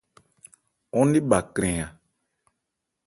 [0.99, 1.87] Ɔ́n ne bha krɛn a.